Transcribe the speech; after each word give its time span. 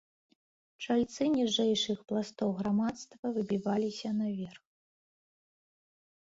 Чальцы 0.85 1.27
ніжэйшых 1.33 1.99
пластоў 2.11 2.49
грамадства 2.61 3.25
выбіваліся 3.37 4.09
наверх. 4.23 4.65